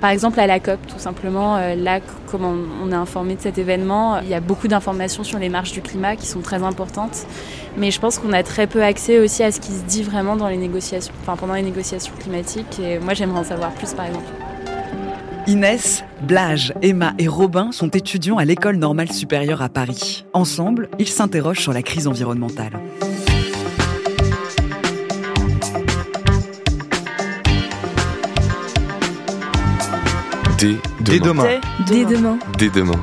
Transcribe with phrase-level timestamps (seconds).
[0.00, 2.00] Par exemple, à la COP, tout simplement, euh, là,
[2.30, 5.72] comme on est informé de cet événement, il y a beaucoup d'informations sur les marches
[5.72, 7.26] du climat qui sont très importantes.
[7.76, 10.36] Mais je pense qu'on a très peu accès aussi à ce qui se dit vraiment
[10.36, 12.78] dans les négociations, enfin, pendant les négociations climatiques.
[12.80, 14.26] Et moi, j'aimerais en savoir plus, par exemple.
[15.48, 20.26] Inès, Blage, Emma et Robin sont étudiants à l'École normale supérieure à Paris.
[20.34, 22.78] Ensemble, ils s'interrogent sur la crise environnementale.
[30.58, 31.60] Dès demain.
[31.86, 32.36] Dès demain.
[32.58, 32.98] Dès demain.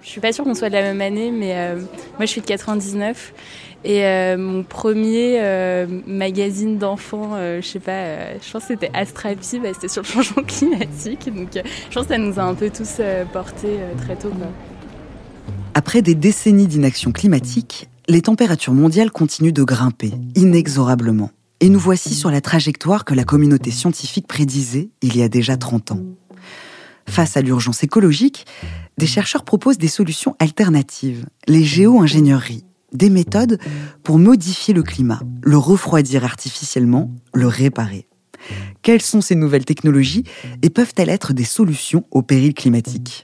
[0.00, 2.40] Je suis pas sûre qu'on soit de la même année, mais euh, moi je suis
[2.40, 3.34] de 99
[3.82, 9.58] et euh, mon premier euh, magazine d'enfants, je sais pas, je pense que c'était Astrapi,
[9.58, 11.28] bah, c'était sur le changement climatique.
[11.34, 13.00] Donc je pense que ça nous a un peu tous
[13.32, 14.30] portés très tôt.
[15.74, 21.30] Après des décennies d'inaction climatique, les températures mondiales continuent de grimper inexorablement.
[21.62, 25.56] Et nous voici sur la trajectoire que la communauté scientifique prédisait il y a déjà
[25.56, 26.00] 30 ans.
[27.08, 28.46] Face à l'urgence écologique,
[28.98, 33.60] des chercheurs proposent des solutions alternatives, les géo-ingénieries, des méthodes
[34.02, 38.08] pour modifier le climat, le refroidir artificiellement, le réparer.
[38.82, 40.24] Quelles sont ces nouvelles technologies
[40.62, 43.22] et peuvent-elles être des solutions au péril climatique?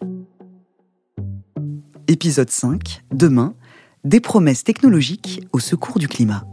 [2.06, 3.56] Épisode 5, demain,
[4.04, 6.44] des promesses technologiques au secours du climat.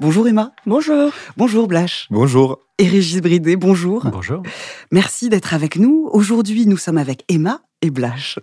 [0.00, 0.52] Bonjour Emma.
[0.66, 1.12] Bonjour.
[1.36, 2.08] Bonjour Blache.
[2.10, 2.58] Bonjour.
[2.78, 4.04] Et Régis Bridé, bonjour.
[4.10, 4.42] Bonjour.
[4.90, 6.08] Merci d'être avec nous.
[6.12, 8.40] Aujourd'hui, nous sommes avec Emma et Blache.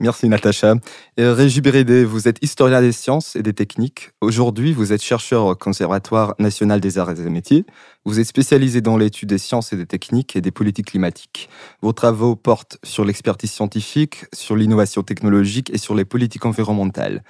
[0.00, 0.74] Merci Natacha.
[1.16, 4.10] Régis Bridé, vous êtes historien des sciences et des techniques.
[4.20, 7.64] Aujourd'hui, vous êtes chercheur au Conservatoire national des arts et des métiers.
[8.04, 11.48] Vous êtes spécialisé dans l'étude des sciences et des techniques et des politiques climatiques.
[11.82, 17.24] Vos travaux portent sur l'expertise scientifique, sur l'innovation technologique et sur les politiques environnementales.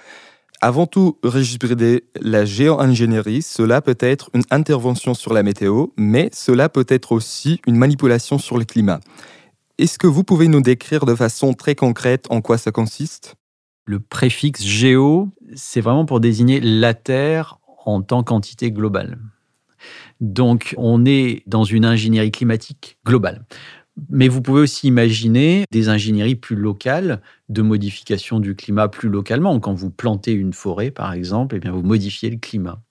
[0.61, 6.29] Avant tout, Régis Bridé, la géo-ingénierie, cela peut être une intervention sur la météo, mais
[6.33, 8.99] cela peut être aussi une manipulation sur le climat.
[9.77, 13.35] Est-ce que vous pouvez nous décrire de façon très concrète en quoi ça consiste?
[13.85, 19.17] Le préfixe géo, c'est vraiment pour désigner la Terre en tant qu'entité globale.
[20.19, 23.45] Donc, on est dans une ingénierie climatique globale.
[24.09, 29.59] Mais vous pouvez aussi imaginer des ingénieries plus locales de modification du climat plus localement.
[29.59, 32.81] Quand vous plantez une forêt, par exemple, eh bien vous modifiez le climat.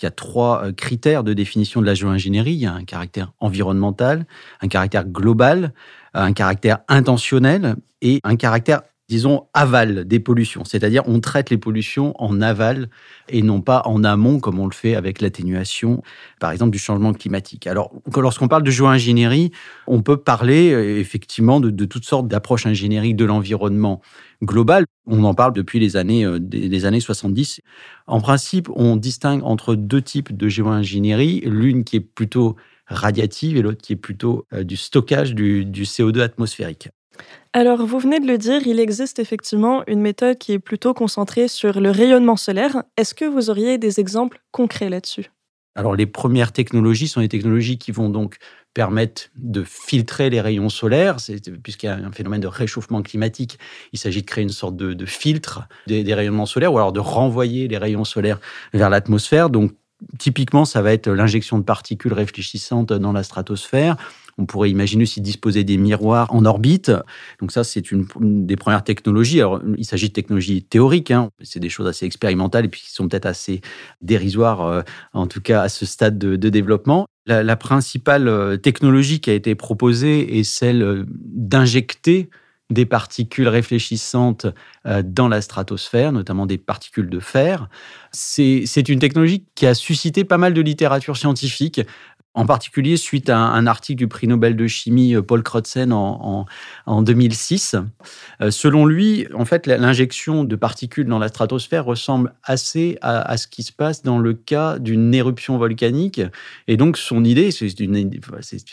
[0.00, 2.52] Il y a trois euh, critères de définition de la géo-ingénierie.
[2.52, 4.26] Il y a un caractère environnemental,
[4.60, 5.72] un caractère global,
[6.12, 10.64] un caractère intentionnel et un caractère disons, aval des pollutions.
[10.64, 12.88] C'est-à-dire, on traite les pollutions en aval
[13.28, 16.02] et non pas en amont, comme on le fait avec l'atténuation,
[16.40, 17.66] par exemple, du changement climatique.
[17.66, 19.52] Alors, lorsqu'on parle de géo-ingénierie,
[19.86, 24.00] on peut parler euh, effectivement de, toutes sortes d'approches ingénieriques de l'environnement
[24.42, 24.84] global.
[25.06, 27.60] On en parle depuis les années, euh, des années 70.
[28.08, 31.42] En principe, on distingue entre deux types de géo-ingénierie.
[31.46, 32.56] L'une qui est plutôt
[32.88, 36.88] radiative et l'autre qui est plutôt euh, du stockage du CO2 atmosphérique.
[37.52, 41.48] Alors, vous venez de le dire, il existe effectivement une méthode qui est plutôt concentrée
[41.48, 42.82] sur le rayonnement solaire.
[42.96, 45.30] Est-ce que vous auriez des exemples concrets là-dessus?
[45.74, 48.36] Alors, les premières technologies sont des technologies qui vont donc
[48.72, 51.16] permettre de filtrer les rayons solaires,
[51.62, 53.58] puisqu'il y a un phénomène de réchauffement climatique,
[53.92, 57.00] il s'agit de créer une sorte de, filtre des, des, rayonnements solaires, ou alors de
[57.00, 58.38] renvoyer les rayons solaires
[58.74, 59.48] vers l'atmosphère.
[59.48, 59.72] Donc,
[60.18, 63.96] typiquement, ça va être l'injection de particules réfléchissantes dans la stratosphère,
[64.38, 66.92] on pourrait imaginer aussi disposer des miroirs en orbite.
[67.40, 69.40] Donc ça, c'est une, des premières technologies.
[69.40, 71.10] Alors, il s'agit de technologies théoriques.
[71.10, 71.30] Hein.
[71.42, 73.60] C'est des choses assez expérimentales et puis qui sont peut-être assez
[74.02, 74.82] dérisoires, euh,
[75.14, 77.06] en tout cas à ce stade de, développement.
[77.26, 82.28] La, principale euh, technologie qui a été proposée est celle euh, d'injecter
[82.68, 84.46] des particules réfléchissantes
[85.04, 87.68] dans la stratosphère, notamment des particules de fer.
[88.10, 91.80] C'est une technologie qui a suscité pas mal de littérature scientifique
[92.36, 96.44] en particulier suite à un, article du prix Nobel de chimie euh, Paul Crutzen en,
[96.84, 97.76] en, 2006.
[98.42, 103.46] Euh, selon lui, en fait, l'injection de particules dans la stratosphère ressemble assez à, ce
[103.48, 106.20] qui se passe dans le cas d'une éruption volcanique.
[106.68, 107.70] Et donc, son idée, c'est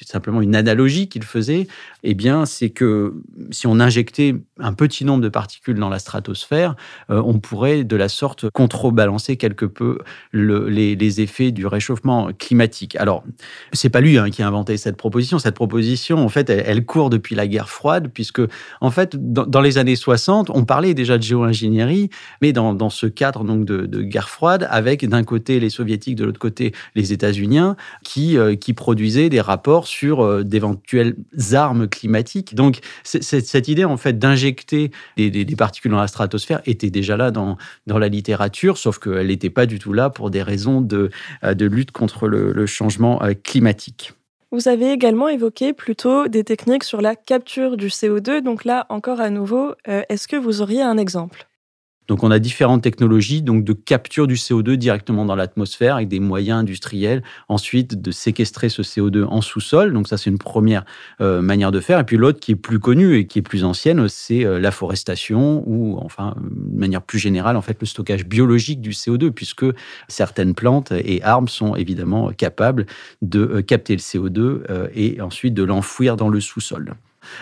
[0.05, 1.67] simplement une analogie qu'il faisait,
[2.03, 3.13] eh bien, c'est que
[3.51, 6.75] si on injectait un petit nombre de particules dans la stratosphère,
[7.09, 9.99] euh, on pourrait de la sorte contrebalancer quelque peu
[10.33, 12.97] les, les effets du réchauffement climatique.
[12.97, 13.23] Alors,
[13.71, 15.39] C'est pas lui hein, qui a inventé cette proposition.
[15.39, 18.41] Cette proposition, en fait, elle, court depuis la guerre froide, puisque,
[18.81, 22.09] en fait, dans, les années 60, on parlait déjà de géo-ingénierie,
[22.41, 26.39] mais dans, ce cadre donc de, guerre froide, avec d'un côté les soviétiques, de l'autre
[26.39, 27.53] côté les États-Unis,
[28.03, 31.15] qui, euh, qui produisaient des rapports sur euh, d'éventuelles
[31.53, 32.55] armes climatiques.
[32.55, 37.57] Donc, cette idée, en fait, d'injecter des, particules dans la stratosphère était déjà là dans,
[37.87, 41.11] dans la littérature, sauf qu'elle n'était pas du tout là pour des raisons de,
[41.43, 43.42] euh, de lutte contre le, le changement climatique.
[44.51, 48.41] Vous avez également évoqué plutôt des techniques sur la capture du CO2.
[48.41, 51.47] Donc là, encore à nouveau, est-ce que vous auriez un exemple?
[52.07, 56.19] Donc on a différentes technologies donc de capture du CO2 directement dans l'atmosphère avec des
[56.19, 57.23] moyens industriels.
[57.47, 59.93] Ensuite de séquestrer ce CO2 en sous-sol.
[59.93, 60.85] Donc ça c'est une première
[61.21, 61.99] euh, manière de faire.
[61.99, 64.71] Et puis l'autre qui est plus connue et qui est plus ancienne, c'est euh, la
[64.71, 69.65] forestation ou enfin de manière plus générale en fait le stockage biologique du CO2 puisque
[70.07, 72.85] certaines plantes et arbres sont évidemment capables
[73.21, 74.63] de euh, capter le CO2
[74.93, 76.95] et ensuite de l'enfouir dans le sous-sol.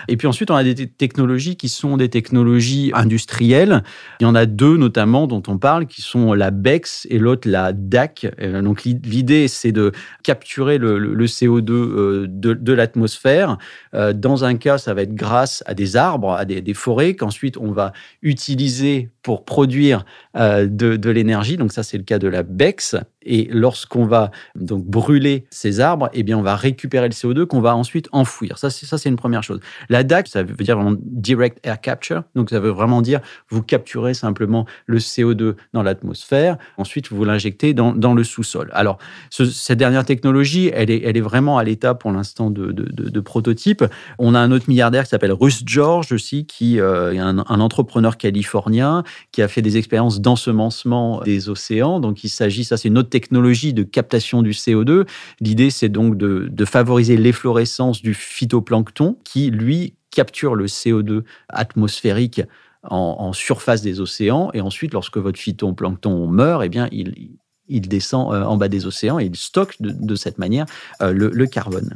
[0.08, 3.82] Et puis ensuite, on a des technologies qui sont des technologies industrielles.
[4.20, 7.48] Il y en a deux notamment dont on parle, qui sont la BEX et l'autre
[7.48, 8.26] la DAC.
[8.40, 9.92] Euh, donc l'idée, c'est de
[10.22, 13.58] capturer le, CO2 euh, de, l'atmosphère.
[13.94, 17.56] Euh, dans un cas, ça va être grâce à des arbres, à des, forêts, qu'ensuite
[17.58, 17.92] on va
[18.22, 21.56] utiliser pour produire de, l'énergie.
[21.56, 22.96] Donc ça, c'est le cas de la BEX.
[23.24, 27.60] Et lorsqu'on va donc brûler ces arbres, eh bien, on va récupérer le CO2 qu'on
[27.60, 28.58] va ensuite enfouir.
[28.58, 29.60] Ça, c'est une première chose.
[29.88, 32.22] La DAC, ça veut dire vraiment Direct Air Capture.
[32.34, 36.56] Donc, ça veut vraiment dire vous capturez simplement le CO2 dans l'atmosphère.
[36.76, 38.70] Ensuite, vous l'injectez dans, dans le sous-sol.
[38.72, 38.98] Alors,
[39.30, 43.20] cette dernière technologie, elle est, elle est vraiment à l'état pour l'instant de, de, de,
[43.20, 43.84] prototype.
[44.18, 48.16] On a un autre milliardaire qui s'appelle Russ George aussi, qui euh, est un, entrepreneur
[48.16, 52.00] californien qui a fait des expériences d'ensemencement des océans.
[52.00, 55.06] Donc, il s'agit, ça, c'est une autre technologie de captation du CO2.
[55.40, 62.42] L'idée, c'est donc de, favoriser l'efflorescence du phytoplancton qui, lui, capture le CO2 atmosphérique
[62.82, 64.50] en, surface des océans.
[64.54, 67.30] Et ensuite, lorsque votre phytoplancton meurt, eh bien, il,
[67.68, 70.66] il descend euh, en bas des océans et il stocke de, cette manière
[71.00, 71.94] euh, le carbone.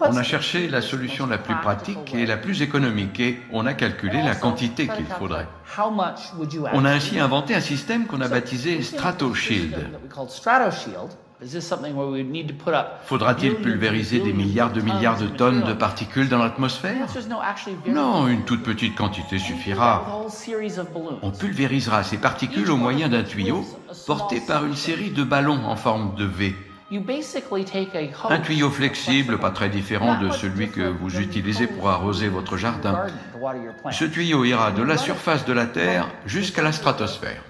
[0.00, 3.74] On a cherché la solution la plus pratique et la plus économique et on a
[3.74, 5.48] calculé la quantité qu'il faudrait.
[6.72, 9.74] On a ainsi inventé un système qu'on a baptisé StratoShield.
[13.04, 17.06] Faudra-t-il pulvériser des milliards de milliards de tonnes de particules dans l'atmosphère?
[17.86, 20.04] Non, une toute petite quantité suffira.
[21.22, 23.64] On pulvérisera ces particules au moyen d'un tuyau
[24.06, 26.56] porté par une série de ballons en forme de V.
[26.90, 33.06] Un tuyau flexible, pas très différent de celui que vous utilisez pour arroser votre jardin.
[33.92, 37.42] Ce tuyau ira de la surface de la Terre jusqu'à la stratosphère.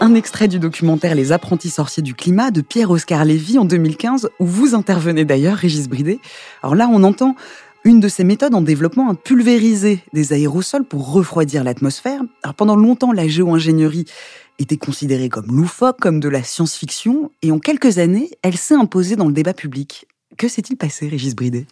[0.00, 4.44] Un extrait du documentaire Les apprentis sorciers du climat de Pierre-Oscar Lévy en 2015, où
[4.46, 6.18] vous intervenez d'ailleurs, Régis Bridet.
[6.62, 7.34] Alors là, on entend
[7.84, 12.20] une de ces méthodes en développement a pulvérisé des aérosols pour refroidir l'atmosphère.
[12.42, 14.04] Alors pendant longtemps, la géo-ingénierie
[14.58, 19.16] était considérée comme loufoque, comme de la science-fiction, et en quelques années, elle s'est imposée
[19.16, 20.06] dans le débat public.
[20.36, 21.66] Que s'est-il passé, Régis Bridet?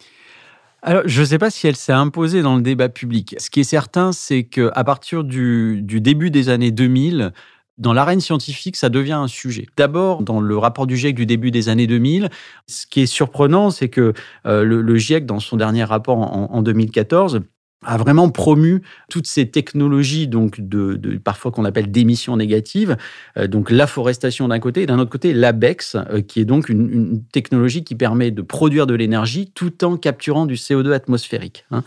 [0.87, 3.35] Alors, je ne sais pas si elle s'est imposée dans le débat public.
[3.39, 7.33] Ce qui est certain, c'est qu'à partir du, début des années 2000,
[7.77, 9.67] dans l'arène scientifique, ça devient un sujet.
[9.77, 12.29] D'abord, dans le rapport du GIEC du début des années 2000,
[12.67, 14.13] ce qui est surprenant, c'est que
[14.45, 17.41] euh, le, GIEC, dans son dernier rapport en 2014,
[17.85, 22.97] a vraiment promu toutes ces technologies donc de, parfois qu'on appelle d'émissions négatives,
[23.37, 26.69] euh, donc la forestation d'un côté et d'un autre côté l'ABEX, euh, qui est donc
[26.69, 31.65] une, technologie qui permet de produire de l'énergie tout en capturant du CO2 atmosphérique.
[31.71, 31.83] Hein.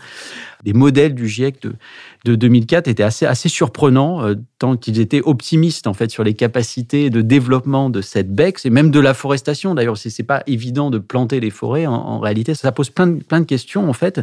[0.63, 1.73] Des modèles du GIEC de,
[2.25, 6.33] de 2004 étaient assez, assez surprenants, euh, tant qu'ils étaient optimistes en fait sur les
[6.33, 9.73] capacités de développement de cette BEX et même de la forestation.
[9.75, 11.85] D'ailleurs, c'est, c'est pas évident de planter les forêts.
[11.85, 14.21] En, réalité, ça pose plein de, plein de questions en fait.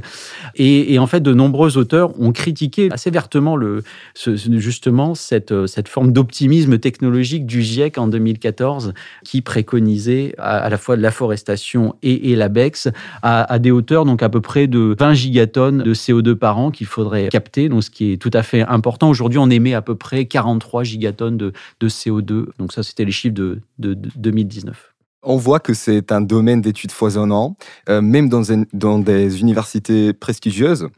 [0.56, 3.82] Et en fait, de nombreux auteurs ont critiqué assez vertement le,
[4.14, 8.94] justement cette, cette forme d'optimisme technologique du GIEC en 2014
[9.24, 12.88] qui préconisait à, la fois de la forestation et, et la BEX
[13.22, 16.70] à, à, des hauteurs donc à peu près de 20 gigatonnes de CO2 par an
[16.70, 17.68] qu'il faudrait capter.
[17.68, 19.08] Donc ce qui est tout à fait important.
[19.08, 22.46] Aujourd'hui, on émet à peu près 43 gigatonnes de, CO2.
[22.58, 24.94] Donc ça, c'était les chiffres de, 2019.
[25.22, 27.56] On voit que c'est un domaine d'études foisonnant,
[27.88, 28.42] euh, même dans,
[28.72, 30.88] dans des universités prestigieuses.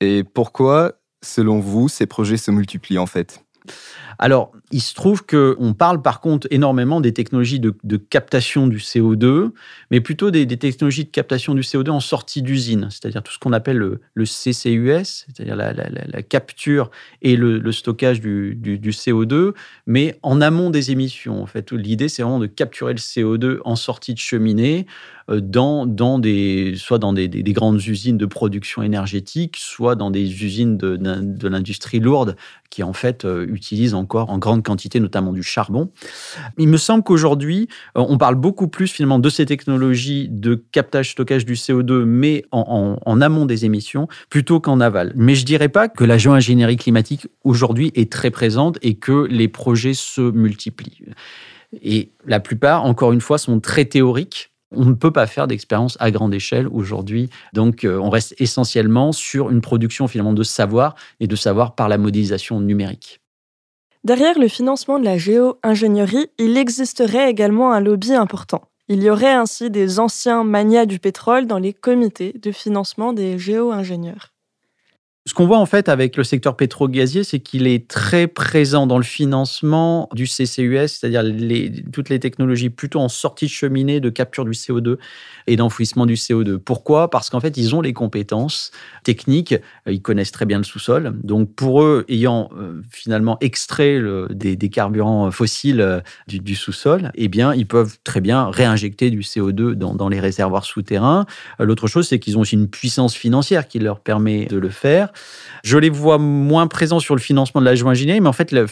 [0.00, 3.44] Et pourquoi, selon vous, ces projets se multiplient en fait?
[4.18, 9.50] Alors, il se trouve qu'on parle par contre énormément des technologies de, captation du CO2,
[9.90, 13.52] mais plutôt des, technologies de captation du CO2 en sortie d'usine, c'est-à-dire tout ce qu'on
[13.52, 16.90] appelle le, CCUS, c'est-à-dire la, capture
[17.22, 19.52] et le, stockage du, du, CO2,
[19.86, 21.40] mais en amont des émissions.
[21.40, 24.86] En fait, l'idée, c'est vraiment de capturer le CO2 en sortie de cheminée
[25.30, 31.48] euh, soit dans des, des, grandes usines de production énergétique, soit dans des usines de,
[31.48, 32.36] l'industrie lourde
[32.70, 35.90] qui en fait euh, utilisent encore en grande quantité notamment du charbon.
[36.58, 41.12] Il me semble qu'aujourd'hui, euh, on parle beaucoup plus finalement de ces technologies de captage,
[41.12, 45.12] stockage du CO2, mais en, amont des émissions, plutôt qu'en aval.
[45.16, 49.48] Mais je dirais pas que la géo-ingénierie climatique aujourd'hui est très présente et que les
[49.48, 51.04] projets se multiplient.
[51.82, 55.96] Et la plupart, encore une fois, sont très théoriques on ne peut pas faire d'expérience
[56.00, 57.30] à grande échelle aujourd'hui.
[57.52, 61.88] Donc, euh, on reste essentiellement sur une production finalement de savoir et de savoir par
[61.88, 63.20] la modélisation numérique.
[64.04, 68.62] Derrière le financement de la géo-ingénierie, il existerait également un lobby important.
[68.88, 73.38] Il y aurait ainsi des anciens manias du pétrole dans les comités de financement des
[73.38, 74.32] géo-ingénieurs.
[75.28, 78.96] Ce qu'on voit en fait avec le secteur pétro-gazier, c'est qu'il est très présent dans
[78.96, 81.22] le financement du CCUS, c'est-à-dire
[81.92, 84.96] toutes les technologies plutôt en sortie de cheminée de capture du CO2
[85.46, 86.56] et d'enfouissement du CO2.
[86.56, 87.10] Pourquoi?
[87.10, 88.70] Parce qu'en fait, ils ont les compétences
[89.04, 89.52] techniques,
[89.86, 91.12] euh, ils connaissent très bien le sous-sol.
[91.22, 97.52] Donc pour eux, ayant euh, finalement extrait des, carburants fossiles euh, du, sous-sol, eh bien,
[97.52, 101.26] ils peuvent très bien réinjecter du CO2 dans, dans les réservoirs souterrains.
[101.58, 105.12] L'autre chose, c'est qu'ils ont aussi une puissance financière qui leur permet de le faire.
[105.64, 108.66] Je les vois moins présents sur le financement de la géo-ingénierie, mais en fait, le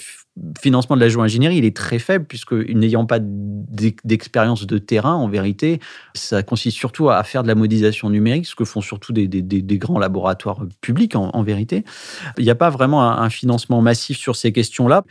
[0.60, 5.28] financement de la géo-ingénierie, il est très faible, puisque n'ayant pas d'expérience de terrain, en
[5.28, 5.80] vérité,
[6.14, 9.28] ça consiste surtout à faire de la modélisation numérique, ce que font surtout des,
[9.78, 11.84] grands laboratoires publics, en, vérité.
[12.38, 15.02] Il n'y a pas vraiment un, financement massif sur ces questions-là.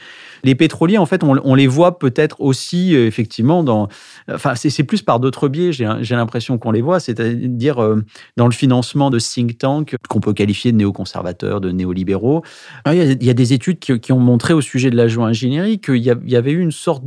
[0.44, 3.88] Les pétroliers, en fait, on, les voit peut-être aussi, euh, effectivement, dans...
[4.32, 8.04] Enfin, c'est plus par d'autres biais, j'ai l'impression qu'on les voit, c'est-à-dire euh,
[8.38, 12.44] dans le financement de think tanks qu'on peut qualifier de néoconservateurs, de néolibéraux.
[12.88, 16.36] Il y a, des études qui, ont montré au sujet de la ingénierie qu'il y
[16.36, 17.04] avait eu une sorte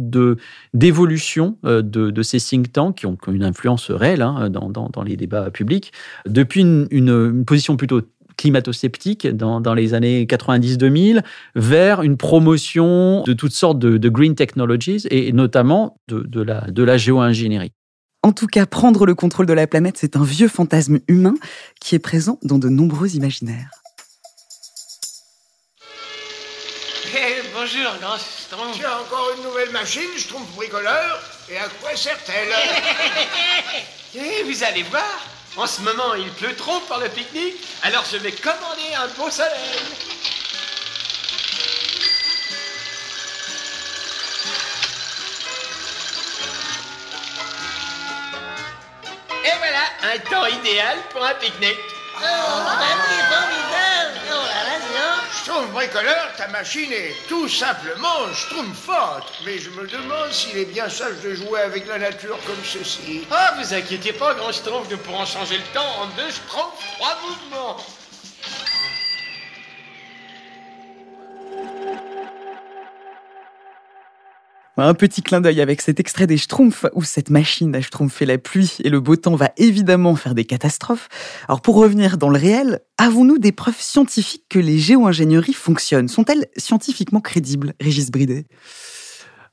[0.75, 5.51] d'évolution euh, de, ces think tanks qui ont, une influence réelle hein, dans, les débats
[5.51, 5.93] publics
[6.27, 8.03] depuis une, position plutôt
[8.37, 11.23] climato-sceptique dans, les années 90-2000
[11.55, 16.97] vers une promotion de toutes sortes de, green technologies et notamment de la, de la
[16.97, 17.73] géo-ingénierie.
[18.23, 21.35] En tout cas, prendre le contrôle de la planète, c'est un vieux fantasme humain
[21.81, 23.71] qui est présent dans de nombreux imaginaires.
[27.55, 28.73] Bonjour, grand.
[28.73, 32.53] Tu as encore une nouvelle machine, Schtroumpf bricoleur Et à quoi sert-elle
[34.15, 35.21] Eh, vous allez voir.
[35.57, 39.31] En ce moment, il pleut trop pour le pique-nique, alors je vais commander un beau
[39.31, 39.51] soleil.
[49.45, 51.77] Et voilà, un temps idéal pour un pique-nique.
[52.21, 52.59] Oh,
[55.73, 58.27] Bricoleur, ta machine est tout simplement
[58.75, 59.33] forte.
[59.47, 63.27] Mais je me demande s'il est bien sage de jouer avec la nature comme ceci.
[63.31, 67.17] Ah, vous inquiétez pas, grand Schtroumpf, nous pourrons changer le temps en deux Schtroumpfs, trois
[67.23, 67.77] mouvements.
[74.81, 78.39] Un petit clin d'œil avec cet extrait des Schtroumpfs où cette machine à Schtroumpfer la
[78.39, 81.09] pluie et le beau temps va évidemment faire des catastrophes.
[81.49, 86.07] Alors pour revenir dans le réel, avons-nous des preuves scientifiques que les géo-ingénieries fonctionnent?
[86.07, 88.47] Sont-elles scientifiquement crédibles, Régis Bridet?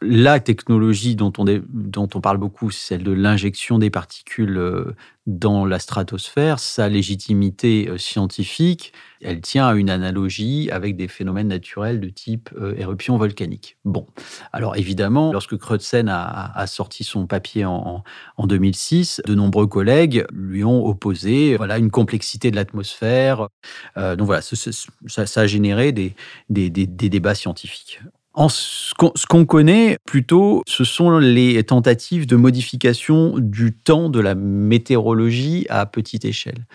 [0.02, 5.66] La technologie dont on, dont on parle beaucoup, celle de l'injection des particules euh, dans
[5.66, 6.60] la stratosphère.
[6.60, 12.50] Sa légitimité euh, scientifique, elle tient à une analogie avec des phénomènes naturels de type
[12.58, 13.78] euh, éruption volcanique.
[13.86, 14.06] Bon,
[14.54, 18.04] alors évidemment, lorsque Crutzen a, sorti son papier en,
[18.40, 23.48] 2006, de nombreux collègues lui ont opposé voilà, une complexité de l'atmosphère.
[23.96, 26.16] donc voilà, ça, a généré des,
[26.50, 28.02] des débats scientifiques.
[28.36, 28.94] En ce
[29.28, 35.86] qu'on connaît plutôt, ce sont les tentatives de modification du temps de la météorologie à
[35.86, 36.66] petite échelle.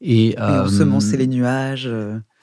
[0.00, 1.90] Et, Et ensemencer les nuages.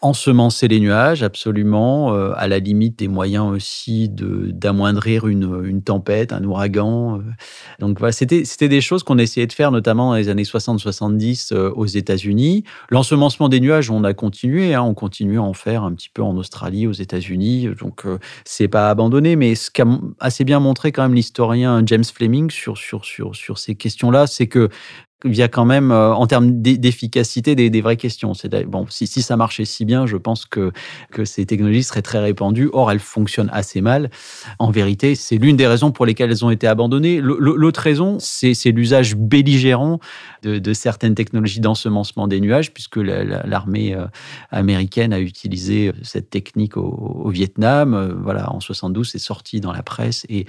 [0.04, 0.08] Euh.
[0.08, 6.34] Ensemencer les nuages, absolument, euh, à la limite des moyens aussi d'amoindrir une, une, tempête,
[6.34, 7.20] un ouragan.
[7.20, 7.22] Euh.
[7.80, 11.72] Donc voilà, c'était des choses qu'on essayait de faire notamment dans les années 60-70 euh,
[11.72, 12.63] aux États-Unis.
[12.89, 16.22] L'ensemencement des nuages, on a continué, hein, on continue à en faire un petit peu
[16.22, 17.70] en Australie, aux États-Unis.
[17.80, 18.06] Donc
[18.46, 19.86] c'est pas abandonné, mais ce qu'a
[20.20, 24.48] assez bien montré quand même l'historien James Fleming sur, sur, sur, sur ces questions-là, c'est
[24.48, 24.70] que
[25.25, 28.36] il y a quand même, euh, en termes d'efficacité, des, vraies questions.
[28.36, 30.71] C'est bon, si, si, ça marchait si bien, je pense que,
[31.12, 32.69] que ces technologies seraient très répandues.
[32.71, 34.12] Or, elles fonctionnent assez mal.
[34.59, 37.19] En vérité, c'est l'une des raisons pour lesquelles elles ont été abandonnées.
[37.19, 40.00] L'autre raison, c'est l'usage belligérant
[40.43, 44.05] de, de, certaines technologies d'ensemencement des nuages, puisque l'armée euh,
[44.51, 47.95] américaine a utilisé cette technique au, Vietnam.
[47.95, 50.45] Euh, voilà, en 72, c'est sorti dans la presse et,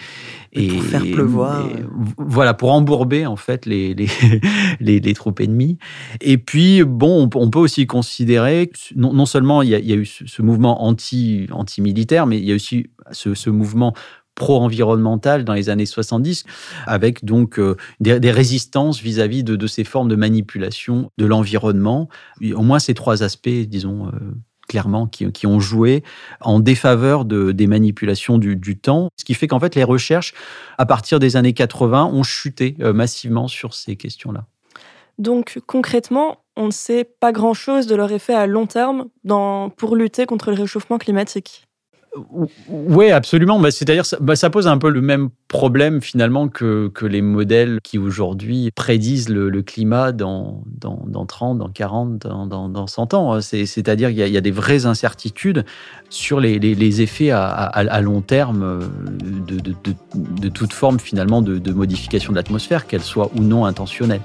[0.53, 1.67] et pour faire pleuvoir.
[2.19, 4.09] voilà, pour embourber en fait les, les
[4.81, 5.79] les, troupes ennemies.
[6.21, 10.85] Et puis, bon, on, peut aussi considérer, non, seulement il y, a, eu ce mouvement
[10.85, 13.95] anti, anti-militaire, mais il y a aussi ce, mouvement
[14.35, 16.45] pro-environnemental dans les années 70,
[16.87, 22.09] avec donc euh, des, résistances vis-à-vis de, ces formes de manipulation de l'environnement.
[22.55, 24.11] Au moins ces trois aspects, disons, euh,
[24.69, 26.05] clairement, qui, ont joué
[26.41, 29.09] en défaveur de, des manipulations du, temps.
[29.17, 30.35] Ce qui fait qu'en fait, les recherches,
[30.77, 34.45] à partir des années 80, ont chuté euh, massivement sur ces questions-là.
[35.19, 39.97] Donc concrètement, on ne sait pas grand-chose de leur effet à long terme dans, pour
[39.97, 41.68] lutter contre le réchauffement climatique.
[42.69, 43.59] Oui, absolument.
[43.59, 47.81] Bah, c'est-à-dire, ça, bah, ça pose un peu le même problème finalement que, les modèles
[47.83, 53.41] qui aujourd'hui prédisent le, climat dans, dans, dans, 30, dans 40, dans, dans 100 ans.
[53.41, 55.65] C'est-à-dire qu'il y, a des vraies incertitudes
[56.11, 58.81] sur les, effets à, long terme euh,
[60.41, 64.23] de, toute forme finalement de, modification de l'atmosphère, qu'elle soit ou non intentionnelle.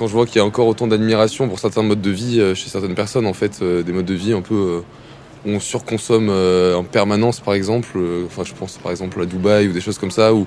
[0.00, 2.54] Quand je vois qu'il y a encore autant d'admiration pour certains modes de vie euh,
[2.54, 4.80] chez certaines personnes, en fait, euh, des modes de vie un peu euh,
[5.44, 7.98] où on surconsomme en permanence, par exemple.
[8.24, 10.32] Enfin, je pense par exemple à Dubaï ou des choses comme ça.
[10.32, 10.46] Où,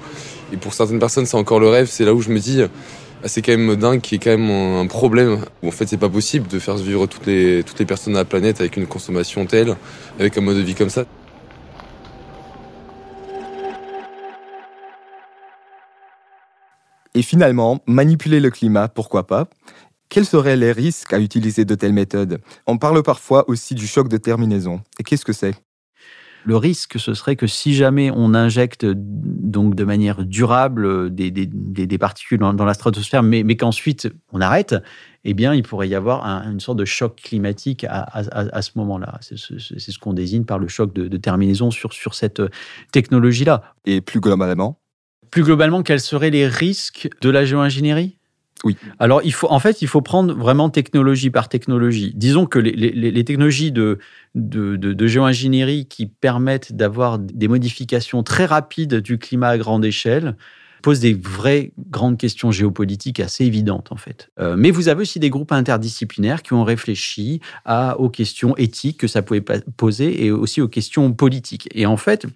[0.52, 1.88] et pour certaines personnes, c'est encore le rêve.
[1.88, 4.50] C'est là où je me dis, ah, c'est quand même dingue, qui est quand même
[4.50, 5.40] un problème.
[5.62, 8.20] Où en fait, c'est pas possible de faire vivre toutes les, toutes les personnes à
[8.20, 9.76] la planète avec une consommation telle,
[10.20, 11.06] avec un mode de vie comme ça.
[17.16, 19.48] Et finalement, manipuler le climat, pourquoi pas?
[20.10, 22.40] Quels seraient les risques à utiliser de telles méthodes?
[22.68, 24.82] On parle parfois aussi du choc de terminaison.
[25.00, 25.56] Et qu'est-ce que c'est?
[26.46, 31.98] Le risque, ce serait que si jamais on injecte donc de manière durable des, des,
[31.98, 34.76] particules dans, la stratosphère, mais, mais qu'ensuite on arrête,
[35.24, 39.20] eh bien, il pourrait y avoir une sorte de choc climatique à, à, ce moment-là.
[39.22, 42.42] C'est ce qu'on désigne par le choc de, de terminaison sur, sur cette
[42.92, 43.64] technologie-là.
[43.86, 44.83] Et plus globalement?
[45.34, 48.20] Plus globalement, quels seraient les risques de la géo-ingénierie?
[48.64, 48.78] Oui.
[49.00, 52.14] Alors, il faut, en fait, il faut prendre vraiment technologie par technologie.
[52.16, 53.98] Disons que les, technologies de,
[54.36, 60.38] de, de, géo-ingénierie qui permettent d'avoir des modifications très rapides du climat à grande échelle
[60.84, 64.30] posent des vraies grandes questions géopolitiques assez évidentes, en fait.
[64.40, 69.00] Euh, mais vous avez aussi des groupes interdisciplinaires qui ont réfléchi à, aux questions éthiques
[69.00, 71.70] que ça pouvait poser et aussi aux questions politiques.
[71.74, 72.28] Et en fait,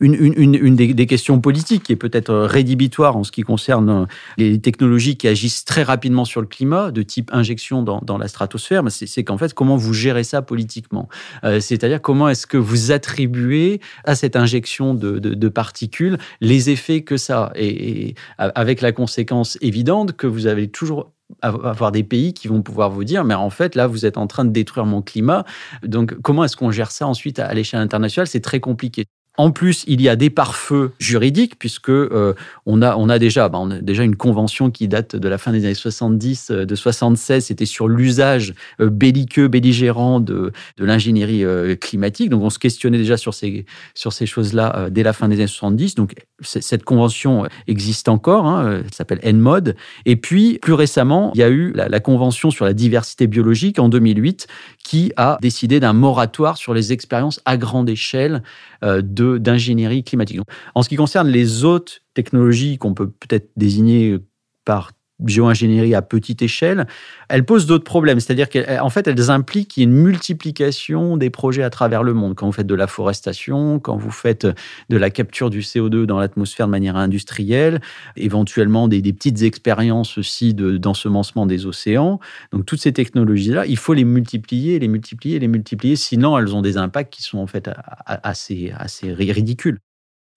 [0.00, 5.28] une, des, questions politiques qui est peut-être rédhibitoire en ce qui concerne les technologies qui
[5.28, 9.54] agissent très rapidement sur le climat, de type injection dans, la stratosphère, c'est qu'en fait,
[9.54, 11.08] comment vous gérez ça politiquement?
[11.44, 17.16] Euh, C'est-à-dire comment est-ce que vous attribuez à cette injection de, particules les effets que
[17.16, 17.52] ça a?
[17.56, 22.90] Et, avec la conséquence évidente que vous avez toujours avoir des pays qui vont pouvoir
[22.90, 25.44] vous dire, mais en fait, là, vous êtes en train de détruire mon climat.
[25.82, 28.26] Donc, comment est-ce qu'on gère ça ensuite à l'échelle internationale?
[28.26, 29.06] C'est très compliqué.
[29.38, 33.48] En plus, il y a des pare-feux juridiques, puisque euh, on, a, on, a déjà,
[33.48, 37.44] bah, déjà une convention qui date de la fin des années 70, euh, de 76,
[37.44, 41.44] c'était sur l'usage euh, belliqueux, belligérant de, de l'ingénierie
[41.80, 42.30] climatique.
[42.30, 45.46] Donc, on se questionnait déjà sur ces, sur ces choses-là dès la fin des années
[45.46, 45.94] 70.
[45.94, 49.74] Donc, cette convention existe encore, hein, elle s'appelle NMOD.
[50.04, 53.88] Et puis, plus récemment, il y a eu la, convention sur la diversité biologique en
[53.88, 54.46] 2008,
[54.84, 58.42] qui a décidé d'un moratoire sur les expériences à grande échelle
[58.82, 60.40] de d'ingénierie climatique.
[60.74, 64.18] En ce qui concerne les autres technologies qu'on peut peut-être désigner
[64.64, 64.92] par
[65.24, 66.86] géo-ingénierie à petite échelle,
[67.28, 68.20] elles posent d'autres problèmes.
[68.20, 72.34] C'est-à-dire qu'en fait, elles impliquent une multiplication des projets à travers le monde.
[72.34, 74.46] Quand vous faites de la forestation, quand vous faites
[74.88, 77.80] de la capture du CO2 dans l'atmosphère de manière industrielle,
[78.16, 82.20] éventuellement des, petites expériences aussi d'ensemencement des océans.
[82.52, 85.96] Donc, toutes ces technologies-là, il faut les multiplier, les multiplier, les multiplier.
[85.96, 87.70] Sinon, elles ont des impacts qui sont en fait
[88.04, 89.78] assez, assez ridicules.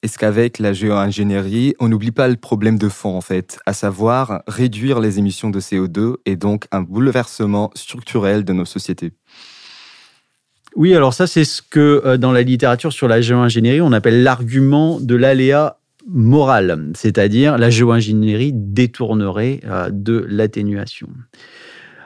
[0.02, 4.44] Est-ce qu'avec la géo-ingénierie, on n'oublie pas le problème de fond, en fait, à savoir
[4.48, 9.12] réduire les émissions de CO2 et donc un bouleversement structurel de nos sociétés?
[10.78, 14.24] Oui, alors ça, c'est ce que euh, dans la littérature sur la géo-ingénierie, on appelle
[14.24, 19.60] l'argument de l'aléa morale, c'est-à-dire la géo-ingénierie détournerait
[19.92, 21.10] de l'atténuation.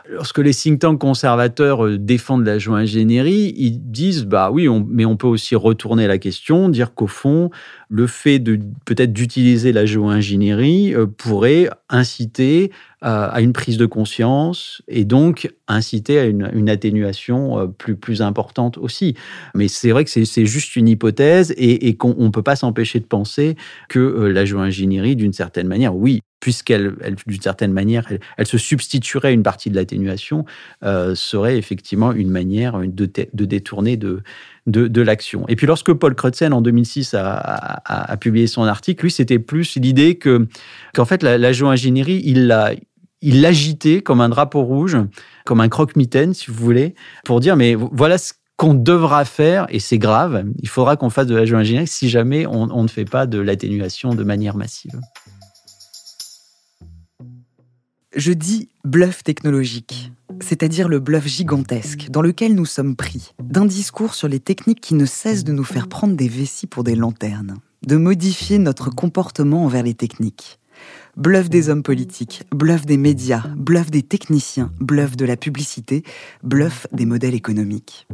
[0.10, 5.16] Lorsque les think tanks conservateurs euh, défendent la géo-ingénierie, ils disent bah oui, mais on
[5.16, 7.50] peut aussi retourner la question, dire qu'au fond,
[7.94, 12.72] le fait de peut-être d'utiliser la géo-ingénierie euh, pourrait inciter
[13.04, 18.80] euh, à une prise de conscience et donc inciter à une, atténuation plus, plus importante
[18.80, 19.14] aussi.
[19.54, 23.06] Mais c'est vrai que c'est juste une hypothèse et, qu'on ne peut pas s'empêcher de
[23.06, 23.56] penser
[23.90, 26.94] que la géo-ingénierie, d'une certaine manière, oui, puisqu'elle,
[27.26, 30.44] d'une certaine manière, elle, se substituerait à une partie de l'atténuation,
[30.84, 33.06] euh, serait effectivement une manière de,
[33.46, 34.22] détourner de,
[34.68, 35.46] de, l'action.
[35.48, 40.16] Et puis lorsque Paul Crutzen, en 2006, a, publié son article, lui, c'était plus l'idée
[40.16, 40.48] que,
[40.94, 42.72] qu'en fait, la, géo-ingénierie, il l'a
[43.26, 44.98] il l'agitait comme un drapeau rouge,
[45.46, 49.80] comme un croque-mitaine, si vous voulez, pour dire, mais voilà ce qu'on devra faire, et
[49.80, 53.26] c'est grave, il faudra qu'on fasse de la géo-ingénierie si jamais on ne fait pas
[53.26, 55.00] de l'atténuation de manière massive.
[58.16, 64.14] Je dis bluff technologique, c'est-à-dire le bluff gigantesque dans lequel nous sommes pris, d'un discours
[64.14, 67.58] sur les techniques qui ne cessent de nous faire prendre des vessies pour des lanternes,
[67.88, 70.60] de modifier notre comportement envers les techniques.
[71.18, 76.04] Bluff des hommes politiques, bluff des médias, bluff des techniciens, bluff de la publicité,
[76.44, 78.08] bluff des modèles économiques.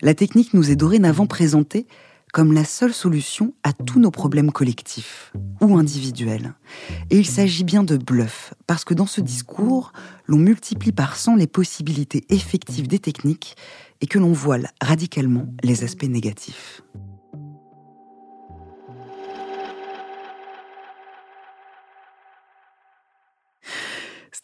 [0.00, 1.88] La technique nous est dorénavant présentée
[2.32, 6.54] comme la seule solution à tous nos problèmes collectifs ou individuels.
[7.10, 9.92] Et il s'agit bien de bluff, parce que dans ce discours,
[10.26, 13.56] l'on multiplie par 100 les possibilités effectives des techniques
[14.00, 16.82] et que l'on voile radicalement les aspects négatifs.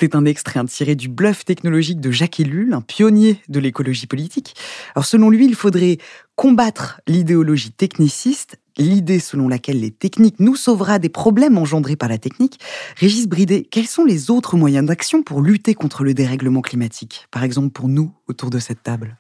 [0.05, 4.55] C'était un extrait tiré du bluff technologique de Jacques Ellul, un pionnier de l'écologie politique.
[4.95, 5.97] Alors selon lui, il faudrait
[6.37, 12.19] combattre l'idéologie techniciste, l'idée selon laquelle les techniques nous sauvera des problèmes engendrés par la
[12.19, 12.61] technique.
[12.99, 17.43] Régis Bridet, quels sont les autres moyens d'action pour lutter contre le dérèglement climatique Par
[17.43, 19.17] exemple pour nous autour de cette table?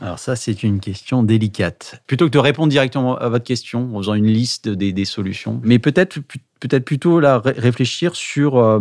[0.00, 2.02] Alors ça, c'est une question délicate.
[2.08, 5.78] Plutôt que de répondre directement à votre question en faisant une liste des, solutions, mais
[5.78, 6.18] peut-être
[6.58, 8.80] peut-être plutôt là réfléchir sur euh,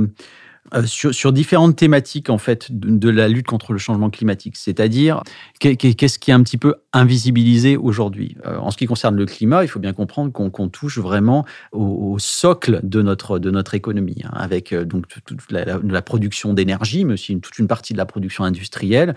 [0.76, 4.56] euh, sur, différentes thématiques en fait de, la lutte contre le changement climatique.
[4.56, 5.24] C'est-à-dire
[5.60, 8.38] qu'est-ce qui est un petit peu invisibilisé aujourd'hui?
[8.46, 12.16] Euh, en ce qui concerne le climat, il faut bien comprendre qu'on touche vraiment au,
[12.20, 17.14] socle de notre de notre économie, hein, avec euh, donc toute la, production d'énergie, mais
[17.14, 19.16] aussi toute une partie de la production industrielle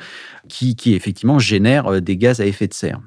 [0.48, 3.00] qui, qui effectivement génère des gaz à effet de serre.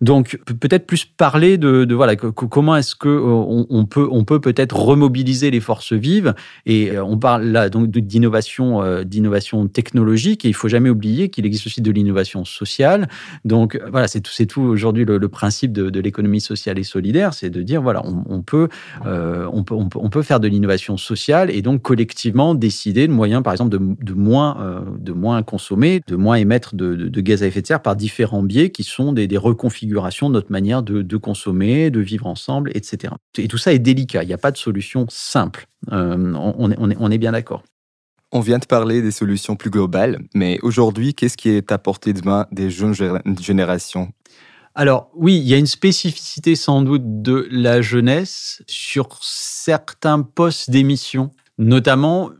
[0.00, 5.50] Donc peut-être plus parler de, voilà comment est-ce que on, peut on peut peut-être remobiliser
[5.50, 6.34] les forces vives?
[6.66, 11.46] Et on parle là donc d'innovation euh, d'innovation technologique et il faut jamais oublier qu'il
[11.46, 13.08] existe aussi de l'innovation sociale.
[13.44, 17.50] Donc voilà c'est tout c'est tout aujourd'hui le, principe de, l'économie sociale et solidaire, c'est
[17.50, 18.68] de dire voilà on, peut,
[19.04, 23.52] on peut on peut faire de l'innovation sociale et donc collectivement décider de moyens par
[23.52, 27.82] exemple de, moins de moins consommer, de moins émettre de, gaz à effet de serre
[27.82, 32.70] par différents biais qui sont des, reconfigurations de notre manière de, consommer, de vivre ensemble,
[32.74, 33.14] etc.
[33.38, 35.66] Et tout ça est délicat, il n'y a pas de solution simple.
[35.90, 37.51] Euh, on, est, bien d'accord.
[38.34, 42.14] On vient de parler des solutions plus globales, mais aujourd'hui, qu'est-ce qui est à portée
[42.14, 42.94] de main des jeunes
[43.38, 44.10] générations?
[44.74, 50.70] Alors oui, il y a une spécificité sans doute de la jeunesse sur certains postes
[50.70, 52.30] d'émission, notamment,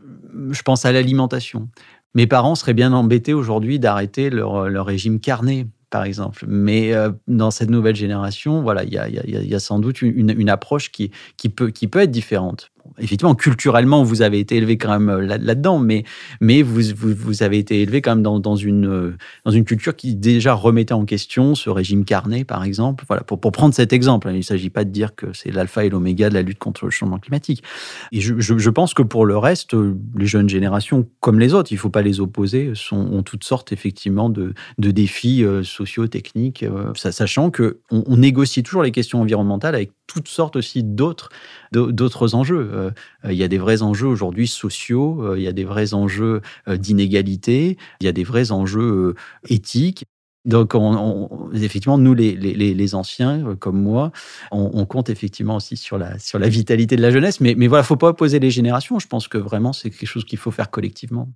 [0.49, 1.69] je pense à l'alimentation.
[2.15, 6.45] Mes parents seraient bien embêtés aujourd'hui d'arrêter leur, régime carné, par exemple.
[6.47, 11.09] Mais euh, dans cette nouvelle génération, voilà, il y a, sans doute une, approche qui
[11.49, 16.03] peut être différente effectivement, culturellement, vous avez été élevé quand même euh, là-dedans, mais,
[16.41, 19.95] mais vous, vous, avez été élevé quand même dans, dans, une, euh, dans une culture
[19.95, 23.05] qui déjà remettait en question ce régime carné, par exemple.
[23.07, 25.51] Voilà, pour, pour prendre cet exemple, hein, il ne s'agit pas de dire que c'est
[25.51, 27.63] l'alpha et l'oméga de la lutte contre le changement climatique.
[28.11, 31.71] Et je, je, pense que pour le reste, euh, les jeunes générations, comme les autres,
[31.71, 36.07] il ne faut pas les opposer, sont, ont toutes sortes effectivement de, de défis sociaux,
[36.07, 36.65] techniques,
[36.95, 41.29] sachant qu'on on négocie toujours les questions environnementales avec toutes sortes aussi d'autres
[41.71, 42.69] d'autres enjeux.
[42.73, 42.91] Euh,
[43.31, 46.41] il y a des vrais enjeux aujourd'hui sociaux, euh, il y a des vrais enjeux
[46.67, 49.15] euh, d'inégalité, il y a des vrais enjeux
[49.47, 50.05] éthiques.
[50.45, 50.73] Donc,
[51.53, 54.11] effectivement, nous, les, les, anciens, comme moi,
[54.51, 57.39] on, compte effectivement aussi sur la, sur la vitalité de la jeunesse.
[57.39, 58.99] Mais, mais voilà, faut pas opposer les générations.
[58.99, 61.29] Je pense que vraiment, c'est quelque chose qu'il faut faire collectivement.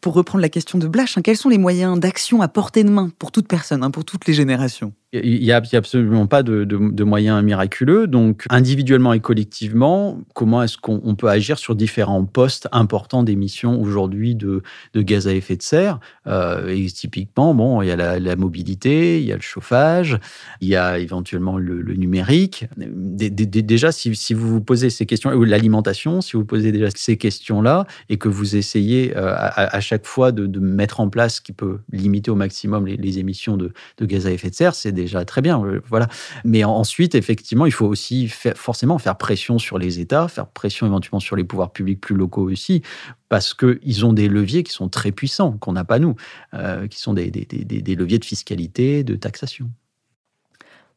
[0.00, 2.88] Pour reprendre la question de Blash, hein, quels sont les moyens d'action à portée de
[2.88, 4.94] main pour toute personne, hein, pour toutes les générations?
[5.12, 8.06] Il n'y a, absolument pas de, moyens miraculeux.
[8.06, 14.36] Donc, individuellement et collectivement, comment est-ce qu'on peut agir sur différents postes importants d'émissions aujourd'hui
[14.36, 14.62] de,
[14.94, 15.98] gaz à effet de serre?
[16.28, 20.16] Euh, Et typiquement, bon, il y a la, mobilité, il y a le chauffage,
[20.60, 22.66] il y a éventuellement le, numérique.
[22.76, 27.84] déjà, si, vous vous posez ces questions, ou l'alimentation, si vous posez déjà ces questions-là
[28.10, 31.78] et que vous essayez euh, à, chaque fois de, mettre en place ce qui peut
[31.90, 35.42] limiter au maximum les, les émissions de, gaz à effet de serre, c'est déjà très
[35.42, 35.62] bien.
[35.64, 36.08] Euh, voilà.
[36.44, 41.20] Mais ensuite, effectivement, il faut aussi forcément faire pression sur les États, faire pression éventuellement
[41.20, 42.82] sur les pouvoirs publics plus locaux aussi,
[43.28, 46.16] parce qu'ils ont des leviers qui sont très puissants, qu'on n'a pas nous,
[46.54, 49.70] euh, qui sont des, des, leviers de fiscalité, de taxation.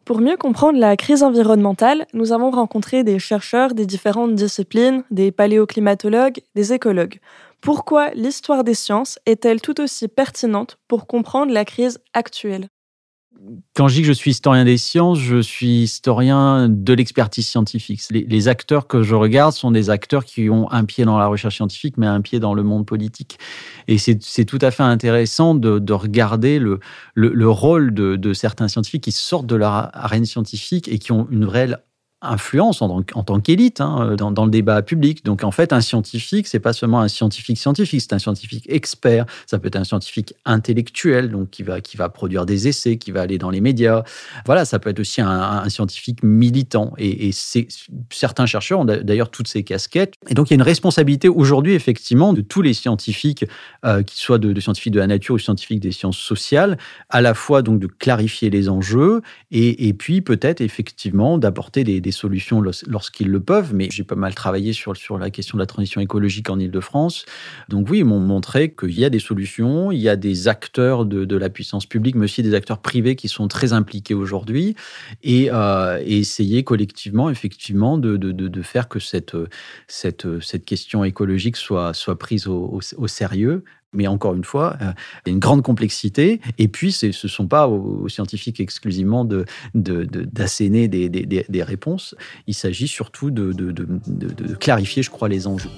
[0.06, 5.32] Pour mieux comprendre la crise environnementale, nous avons rencontré des chercheurs des différentes disciplines, des
[5.32, 7.20] paléoclimatologues, des écologues.
[7.62, 12.68] Pourquoi l'histoire des sciences est-elle tout aussi pertinente pour comprendre la crise actuelle?
[13.75, 18.01] Quand je dis que je suis historien des sciences, je suis historien de l'expertise scientifique.
[18.12, 21.56] Les, acteurs que je regarde sont des acteurs qui ont un pied dans la recherche
[21.56, 23.39] scientifique, mais un pied dans le monde politique.
[23.88, 26.79] Et c'est tout à fait intéressant de, regarder le,
[27.15, 31.27] le, rôle de, de, certains scientifiques qui sortent de leur arène scientifique et qui ont
[31.32, 31.69] une vraie
[32.23, 35.23] influence en, tant qu'élite hein, dans, le débat public.
[35.25, 39.25] Donc en fait, un scientifique, c'est pas seulement un scientifique scientifique, c'est un scientifique expert.
[39.45, 43.12] Ça peut être un scientifique intellectuel, donc qui va qui va produire des essais, qui
[43.12, 44.03] va aller dans les médias.
[44.45, 46.93] Voilà, ça peut être aussi un, scientifique militant.
[46.97, 47.31] Et,
[48.09, 50.15] certains chercheurs ont d'ailleurs toutes ces casquettes.
[50.29, 53.45] Et donc il y a une responsabilité aujourd'hui effectivement de tous les scientifiques,
[53.86, 56.77] euh, qui soient de, scientifiques de la nature ou scientifiques des sciences sociales,
[57.09, 62.62] à la fois donc de clarifier les enjeux et, puis peut-être effectivement d'apporter des solutions
[62.88, 65.99] lorsqu'ils le peuvent, mais j'ai pas mal travaillé sur, sur la question de la transition
[65.99, 67.26] écologique en Ile-de-France.
[67.67, 71.06] Donc oui, ils m'ont montré qu'il y a des solutions, il y a des acteurs
[71.06, 74.76] de, la puissance publique, mais aussi des acteurs privés qui sont très impliqués aujourd'hui,
[75.23, 79.36] et, euh, essayer collectivement, effectivement, de, de, faire que cette,
[79.88, 84.91] cette, cette question écologique soit, soit prise au, au sérieux, mais encore une fois, euh,
[85.25, 86.41] il y a une grande complexité.
[86.58, 89.25] Et puis, ce ne sont pas aux, scientifiques exclusivement
[89.73, 92.15] d'asséner de, de, des, des, réponses.
[92.47, 93.53] Il s'agit surtout de,
[94.60, 95.69] clarifier, je crois, les enjeux.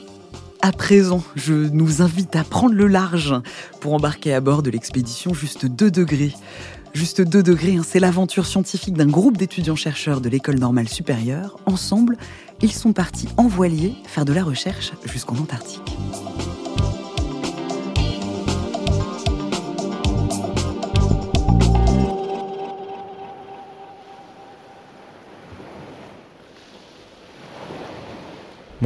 [0.62, 3.36] À présent, je nous invite à prendre le large
[3.82, 6.34] pour embarquer à bord de l'expédition Juste 2 degrés.
[6.95, 11.58] Juste 2 degrés, hein, c'est l'aventure scientifique d'un groupe d'étudiants-chercheurs de l'école normale supérieure.
[11.65, 12.17] Ensemble,
[12.62, 15.97] ils sont partis en voilier faire de la recherche jusqu'en Antarctique.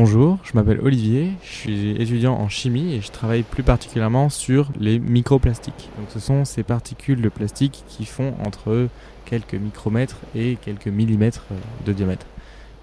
[0.02, 4.72] Bonjour, je m'appelle Olivier, je suis étudiant en chimie et je travaille plus particulièrement sur
[4.80, 5.90] les microplastiques.
[5.98, 8.88] Donc ce sont ces particules de plastique qui font entre
[9.26, 12.28] quelques micromètres et quelques millimètres euh, de diamètre.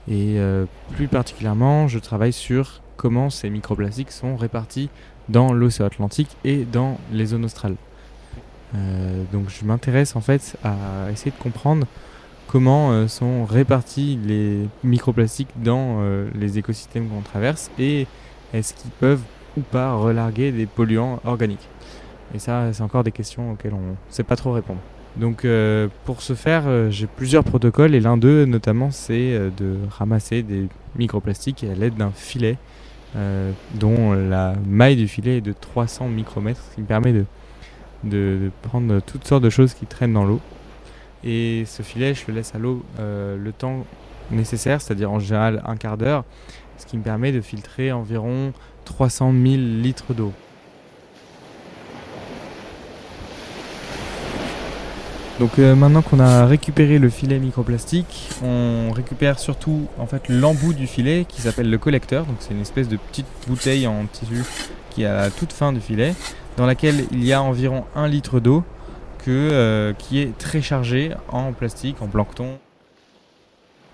[0.09, 4.91] Et euh, plus particulièrement, je travaille sur comment ces microplastiques sont répartis
[5.31, 7.77] dans l'océan Atlantique et dans les zones australes.
[8.75, 11.87] Euh, donc je m'intéresse en fait à essayer de comprendre
[12.57, 18.07] comment euh, sont répartis les microplastiques dans euh, les écosystèmes qu'on traverse et
[18.55, 19.21] est-ce qu'ils peuvent
[19.59, 21.69] ou pas relarguer des polluants organiques.
[22.35, 24.79] Et ça, c'est encore des questions auxquelles on ne sait pas trop répondre.
[25.17, 30.43] Donc euh, pour ce faire, j'ai plusieurs protocoles et l'un d'eux notamment c'est de ramasser
[30.43, 32.57] des microplastiques à l'aide d'un filet
[33.75, 37.27] dont la maille du filet est de 300 micromètres, ce qui me permet de,
[38.05, 40.41] de prendre toutes sortes de choses qui traînent dans l'eau
[41.27, 43.85] et ce filet, je le laisse à l'eau euh, le temps
[44.31, 46.25] nécessaire, c'est-à-dire en général un quart d'heure,
[46.79, 48.53] ce qui me permet de filtrer environ
[48.85, 50.33] 300 000 litres d'eau.
[55.41, 60.75] Donc euh, maintenant qu'on a récupéré le filet microplastique, on récupère surtout en fait l'embout
[60.75, 62.25] du filet qui s'appelle le collecteur.
[62.25, 64.45] Donc c'est une espèce de petite bouteille en tissu
[64.91, 66.15] qui est à la toute fin du filet,
[66.57, 68.63] dans laquelle il y a environ un litre d'eau
[69.31, 72.59] euh, qui est très chargé en plastique, en plancton.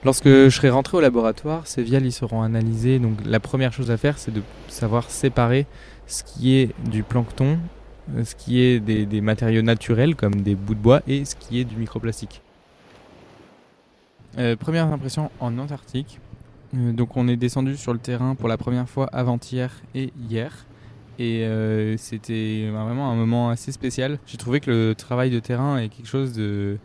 [0.04, 2.98] Lorsque je serai rentré au laboratoire, ces viales y seront analysées.
[2.98, 5.66] Donc la première chose à faire, c'est de savoir séparer
[6.06, 7.58] ce qui est du plancton,
[8.16, 11.60] euh, ce qui est des, matériaux naturels comme des bouts de bois et ce qui
[11.60, 12.42] est du microplastique.
[14.38, 16.18] Euh, première impression en Antarctique.
[16.72, 20.64] donc on est descendu sur le terrain pour la première fois avant-hier et hier.
[21.22, 24.18] Et euh, c'était vraiment un moment assez spécial.
[24.26, 26.78] J'ai trouvé que le travail de terrain est quelque chose de,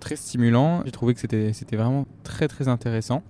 [0.00, 0.80] très stimulant.
[0.86, 3.22] J'ai trouvé que c'était, vraiment très très intéressant.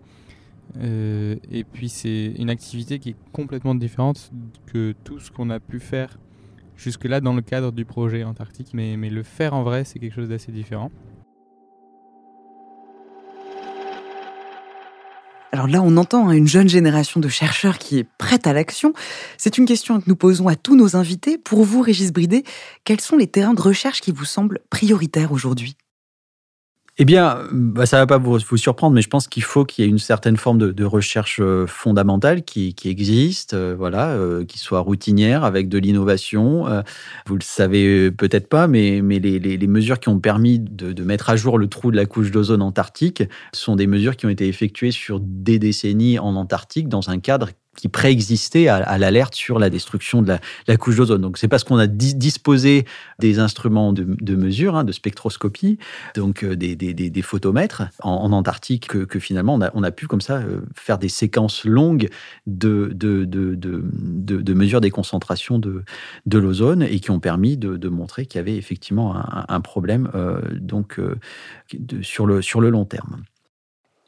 [0.79, 4.31] Euh, et puis c'est une activité qui est complètement différente
[4.67, 6.19] que tout ce qu'on a pu faire
[6.77, 8.75] jusque-là dans le cadre du projet Antarctique.
[8.75, 10.93] Mais, mais le faire en vrai, c'est quelque chose d'assez différent.
[15.57, 18.93] Alors là, on entend hein, une jeune génération de chercheurs qui est prête à l'action.
[19.39, 21.39] C'est une question que nous posons à tous nos invités.
[21.39, 22.45] Pour vous, Régis Bridé,
[22.85, 25.79] quels sont les terrains de recherche qui vous semblent prioritaires aujourd'hui?
[26.99, 29.87] Eh bien, bah, ça va pas vous, surprendre, mais je pense qu'il faut qu'il y
[29.87, 34.81] ait une certaine forme de, recherche euh, fondamentale qui, existe, euh, voilà, euh, qui soit
[34.81, 36.65] routinière avec de l'innovation.
[37.27, 41.29] vous le savez peut-être pas, mais, mais les, mesures qui ont permis de, de, mettre
[41.29, 44.49] à jour le trou de la couche d'ozone antarctique sont des mesures qui ont été
[44.49, 49.71] effectuées sur des décennies en Antarctique dans un cadre qui préexistait à, l'alerte sur la
[49.71, 50.37] destruction de
[50.67, 51.21] la, couche d'ozone.
[51.21, 52.85] Donc c'est parce qu'on a disposé
[53.19, 55.79] des instruments de, mesure, hein, de spectroscopie,
[56.15, 60.99] donc euh, des, photomètres en, Antarctique que, finalement on a, pu comme ça euh, faire
[60.99, 62.09] des séquences longues
[62.47, 62.95] de,
[64.53, 65.85] mesures des concentrations de,
[66.39, 69.15] l'ozone et qui ont permis de, montrer qu'il y avait effectivement
[69.49, 71.01] un, problème euh, donc,
[72.03, 73.23] sur le long terme.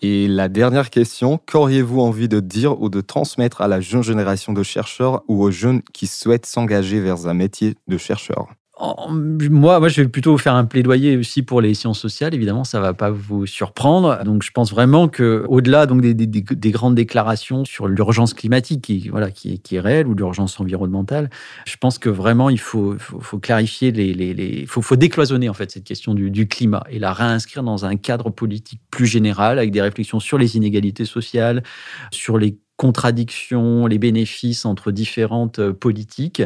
[0.01, 4.53] Et la dernière question, qu'auriez-vous envie de dire ou de transmettre à la jeune génération
[4.53, 8.47] de chercheurs ou aux jeunes qui souhaitent s'engager vers un métier de chercheur?
[8.81, 12.35] Moi, moi, je vais plutôt faire un plaidoyer aussi pour les sciences sociales.
[12.35, 14.23] Évidemment, ça va pas vous surprendre.
[14.25, 19.09] Donc, je pense vraiment que, au-delà donc des, des, grandes déclarations sur l'urgence climatique, qui
[19.09, 21.29] voilà, qui, est réelle, ou l'urgence environnementale,
[21.67, 22.97] je pense que vraiment il faut,
[23.43, 26.99] clarifier les, les, les faut, faut, décloisonner en fait cette question du, du, climat et
[26.99, 31.63] la réinscrire dans un cadre politique plus général avec des réflexions sur les inégalités sociales,
[32.11, 36.43] sur les contradictions, les bénéfices entre différentes euh, politiques.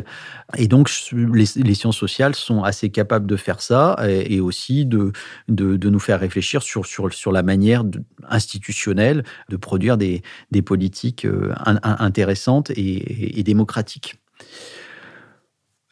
[0.57, 5.13] Et donc, les, sciences sociales sont assez capables de faire ça et, aussi de,
[5.49, 7.85] de, nous faire réfléchir sur, sur, sur la manière
[8.29, 14.17] institutionnelle de produire des, des politiques euh, intéressantes et, et démocratiques.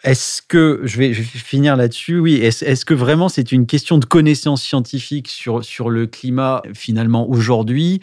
[0.03, 4.63] Est-ce que, je vais, finir là-dessus, oui, est-ce que vraiment c'est une question de connaissance
[4.63, 8.01] scientifique sur, sur le climat finalement aujourd'hui?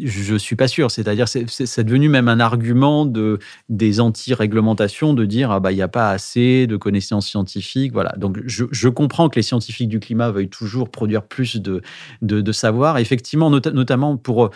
[0.00, 0.90] Je ne suis pas sûr.
[0.90, 5.82] C'est-à-dire, c'est devenu même un argument de, des anti-réglementations de dire, ah bah, il n'y
[5.82, 7.92] a pas assez de connaissances scientifiques.
[7.92, 8.12] Voilà.
[8.16, 11.82] Donc, je, comprends que les scientifiques du climat veuillent toujours produire plus de,
[12.22, 12.98] de, savoir.
[12.98, 14.50] Effectivement, notamment pour,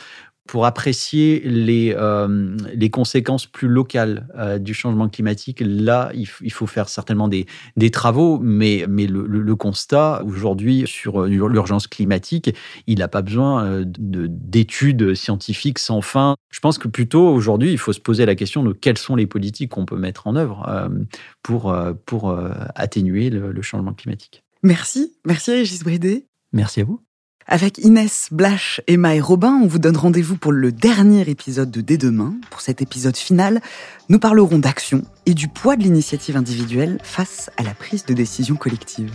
[0.51, 6.67] pour apprécier les, euh, les conséquences plus locales euh, du changement climatique, là, il, faut
[6.67, 12.53] faire certainement des, des travaux, mais, mais le, constat aujourd'hui sur euh, l'urgence climatique,
[12.89, 16.35] il n'a pas besoin d'études scientifiques sans fin.
[16.51, 19.29] Je pense que plutôt aujourd'hui, il faut se poser la question de quelles sont les
[19.29, 20.91] politiques qu'on peut mettre en œuvre
[21.45, 21.73] pour,
[22.07, 22.37] pour
[22.75, 24.43] atténuer le, le changement climatique.
[24.65, 26.27] Merci, merci Régis Brédé.
[26.53, 27.01] Merci à vous.
[27.53, 31.81] Avec Inès, Blache, Emma et Robin, on vous donne rendez-vous pour le dernier épisode de
[31.81, 32.35] Dès demain.
[32.49, 33.61] Pour cet épisode final,
[34.09, 38.55] nous parlerons d'action et du poids de l'initiative individuelle face à la prise de décision
[38.55, 39.13] collective.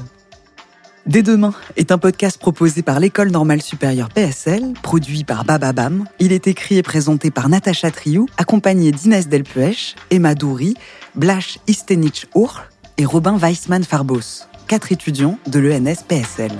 [1.05, 6.03] Dès demain est un podcast proposé par l'École normale supérieure PSL, produit par Bababam.
[6.19, 10.75] Il est écrit et présenté par Natacha Triou, accompagné d'Inès Delpuech, Emma Doury,
[11.15, 12.63] Blache Istenich-Our
[12.97, 16.51] et Robin Weissmann-Farbos, quatre étudiants de l'ENS PSL.